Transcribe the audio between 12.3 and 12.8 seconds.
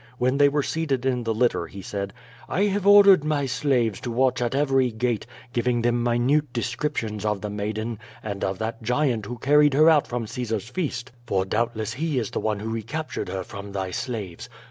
the one who